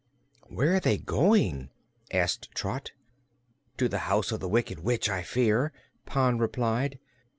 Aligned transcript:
"Where 0.47 0.73
are 0.73 0.79
they 0.79 0.97
going?" 0.97 1.69
asked 2.11 2.49
Trot. 2.55 2.91
"To 3.77 3.87
the 3.87 3.99
house 4.09 4.31
of 4.31 4.39
the 4.39 4.49
Wicked 4.49 4.79
Witch, 4.79 5.07
I 5.09 5.21
fear," 5.21 5.71
Pon 6.07 6.39
replied. 6.39 6.97